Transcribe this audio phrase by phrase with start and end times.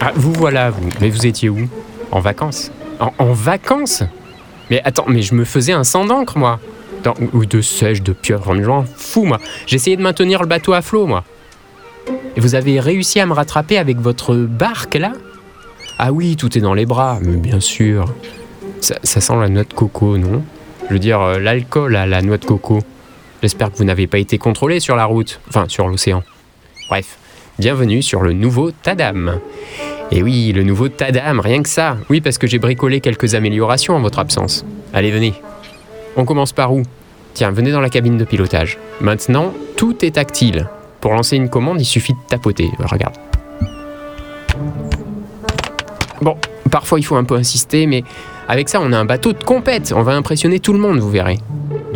[0.00, 0.88] Ah, vous voilà, vous.
[1.00, 1.68] Mais vous étiez où?
[2.10, 2.70] En vacances?
[3.00, 4.02] En, vacances?
[4.70, 6.60] Mais attends, mais je me faisais un sang d'encre, moi.
[7.32, 9.38] Ou de sèche, de pieuvre, je m'en fous, moi.
[9.66, 11.24] J'essayais de maintenir le bateau à flot, moi.
[12.36, 15.12] Et vous avez réussi à me rattraper avec votre barque, là?
[15.98, 18.06] Ah oui, tout est dans les bras, mais bien sûr.
[18.80, 20.42] Ça, ça sent la noix de coco, non?
[20.88, 22.80] Je veux dire, euh, l'alcool à la noix de coco.
[23.42, 26.22] J'espère que vous n'avez pas été contrôlé sur la route, enfin sur l'océan.
[26.88, 27.18] Bref,
[27.58, 29.40] bienvenue sur le nouveau Tadam.
[30.10, 31.98] Et oui, le nouveau Tadam, rien que ça.
[32.08, 34.64] Oui, parce que j'ai bricolé quelques améliorations en votre absence.
[34.94, 35.34] Allez, venez.
[36.16, 36.82] On commence par où?
[37.34, 38.78] Tiens, venez dans la cabine de pilotage.
[39.00, 40.68] Maintenant, tout est tactile.
[41.00, 42.70] Pour lancer une commande, il suffit de tapoter.
[42.78, 43.16] Regarde.
[46.22, 46.36] Bon,
[46.70, 48.02] parfois il faut un peu insister, mais
[48.48, 49.92] avec ça, on a un bateau de compète.
[49.94, 51.38] On va impressionner tout le monde, vous verrez.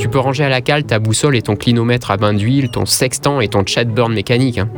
[0.00, 2.86] Tu peux ranger à la cale ta boussole et ton clinomètre à bain d'huile, ton
[2.86, 4.56] sextant et ton chatburn mécanique.
[4.58, 4.68] hein.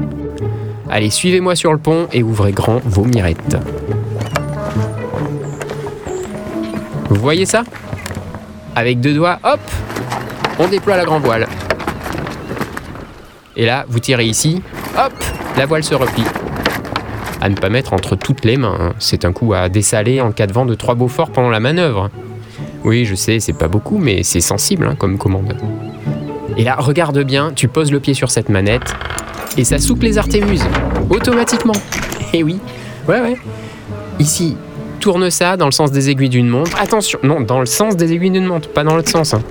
[0.90, 3.56] Allez, suivez-moi sur le pont et ouvrez grand vos mirettes.
[7.08, 7.62] Vous voyez ça?
[8.74, 9.60] Avec deux doigts, hop
[10.58, 11.46] On déploie la grand voile.
[13.56, 14.60] Et là, vous tirez ici,
[14.98, 15.12] hop
[15.56, 16.24] La voile se replie.
[17.40, 18.76] À ne pas mettre entre toutes les mains.
[18.80, 18.92] hein.
[18.98, 21.60] C'est un coup à dessaler en cas de vent de trois beaux forts pendant la
[21.60, 22.10] manœuvre.
[22.84, 25.56] Oui, je sais, c'est pas beaucoup, mais c'est sensible hein, comme commande.
[26.56, 28.94] Et là, regarde bien, tu poses le pied sur cette manette
[29.56, 30.64] et ça souple les artémuses
[31.10, 31.72] automatiquement.
[32.32, 32.58] Et oui,
[33.08, 33.36] ouais, ouais.
[34.18, 34.56] Ici,
[35.00, 36.76] tourne ça dans le sens des aiguilles d'une montre.
[36.80, 39.34] Attention, non, dans le sens des aiguilles d'une montre, pas dans l'autre sens.
[39.34, 39.42] hein.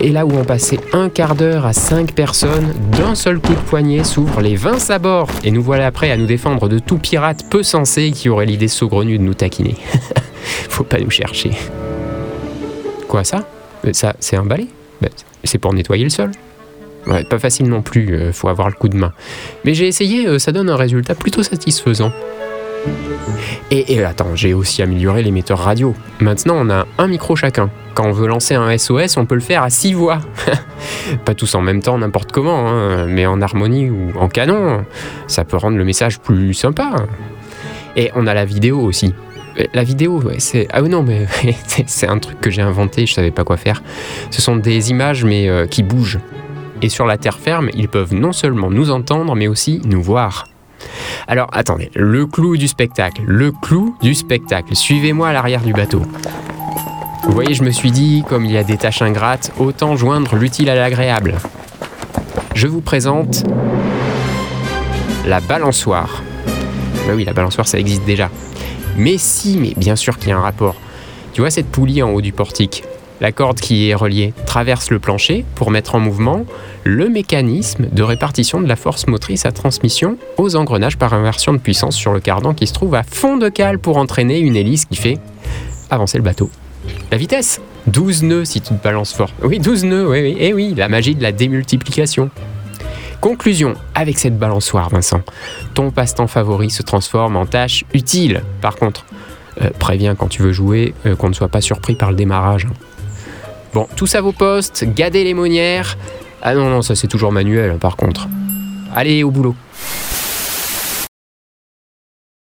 [0.00, 3.60] Et là où on passait un quart d'heure à cinq personnes, d'un seul coup de
[3.60, 5.28] poignet s'ouvrent les 20 sabords.
[5.44, 8.68] Et nous voilà prêts à nous défendre de tout pirate peu sensé qui aurait l'idée
[8.68, 9.76] saugrenue de nous taquiner.
[10.68, 11.52] Faut pas nous chercher.
[13.08, 13.44] Quoi ça?
[13.86, 14.66] Euh, Ça, c'est un balai?
[15.00, 15.08] Bah,
[15.44, 16.30] C'est pour nettoyer le sol.
[17.28, 19.12] Pas facile non plus, euh, faut avoir le coup de main.
[19.64, 22.12] Mais j'ai essayé, euh, ça donne un résultat plutôt satisfaisant.
[23.70, 25.94] Et, et attends, j'ai aussi amélioré l'émetteur radio.
[26.20, 27.70] Maintenant, on a un micro chacun.
[27.94, 30.20] Quand on veut lancer un SOS, on peut le faire à six voix.
[31.24, 34.84] Pas tous en même temps, n'importe comment, hein, mais en harmonie ou en canon.
[35.26, 36.94] Ça peut rendre le message plus sympa.
[37.96, 39.14] Et on a la vidéo aussi.
[39.58, 40.66] Euh, La vidéo, c'est.
[40.72, 41.26] Ah non, mais
[41.66, 43.82] c'est- c'est un truc que j'ai inventé, je savais pas quoi faire.
[44.30, 46.18] Ce sont des images, mais euh, qui bougent.
[46.82, 50.46] Et sur la terre ferme, ils peuvent non seulement nous entendre, mais aussi nous voir.
[51.28, 54.74] Alors attendez, le clou du spectacle, le clou du spectacle.
[54.76, 56.02] Suivez-moi à l'arrière du bateau.
[57.22, 60.36] Vous voyez, je me suis dit, comme il y a des tâches ingrates, autant joindre
[60.36, 61.36] l'utile à l'agréable.
[62.54, 63.44] Je vous présente
[65.26, 66.22] la balançoire.
[67.06, 68.28] Bah oui, la balançoire, ça existe déjà.
[68.96, 70.76] Mais si, mais bien sûr qu'il y a un rapport.
[71.32, 72.84] Tu vois cette poulie en haut du portique?
[73.20, 76.44] La corde qui est reliée traverse le plancher pour mettre en mouvement
[76.84, 81.58] le mécanisme de répartition de la force motrice à transmission aux engrenages par inversion de
[81.58, 84.84] puissance sur le cardan qui se trouve à fond de cale pour entraîner une hélice
[84.84, 85.18] qui fait
[85.90, 86.50] avancer le bateau.
[87.10, 87.60] La vitesse?
[87.86, 89.30] 12 nœuds si tu te balances fort.
[89.42, 90.36] Oui, 12 nœuds, oui, oui.
[90.38, 92.30] Et oui, la magie de la démultiplication.
[93.24, 95.22] Conclusion, avec cette balançoire, Vincent,
[95.72, 98.42] ton passe-temps favori se transforme en tâche utile.
[98.60, 99.06] Par contre,
[99.62, 102.66] euh, préviens quand tu veux jouer euh, qu'on ne soit pas surpris par le démarrage.
[103.72, 105.96] Bon, tous à vos postes, gardez les monnières.
[106.42, 108.28] Ah non, non, ça c'est toujours manuel hein, par contre.
[108.94, 109.54] Allez, au boulot.